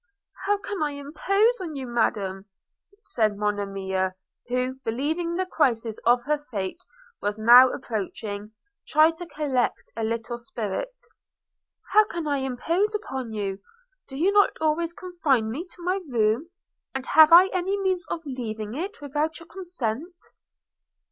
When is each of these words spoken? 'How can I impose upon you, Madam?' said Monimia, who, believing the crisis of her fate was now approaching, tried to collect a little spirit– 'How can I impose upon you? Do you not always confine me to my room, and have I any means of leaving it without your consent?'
'How 0.47 0.57
can 0.57 0.81
I 0.81 0.93
impose 0.93 1.61
upon 1.61 1.75
you, 1.75 1.85
Madam?' 1.85 2.45
said 2.97 3.37
Monimia, 3.37 4.15
who, 4.47 4.79
believing 4.83 5.35
the 5.35 5.45
crisis 5.45 5.99
of 6.07 6.23
her 6.23 6.43
fate 6.49 6.83
was 7.21 7.37
now 7.37 7.69
approaching, 7.69 8.53
tried 8.87 9.15
to 9.19 9.27
collect 9.27 9.91
a 9.95 10.03
little 10.03 10.39
spirit– 10.39 10.99
'How 11.93 12.05
can 12.05 12.25
I 12.27 12.37
impose 12.37 12.95
upon 12.95 13.33
you? 13.33 13.61
Do 14.07 14.17
you 14.17 14.31
not 14.31 14.57
always 14.59 14.91
confine 14.93 15.51
me 15.51 15.67
to 15.67 15.83
my 15.83 15.99
room, 16.09 16.49
and 16.95 17.05
have 17.05 17.31
I 17.31 17.49
any 17.53 17.77
means 17.79 18.03
of 18.07 18.25
leaving 18.25 18.73
it 18.73 19.01
without 19.01 19.39
your 19.39 19.45
consent?' 19.45 20.15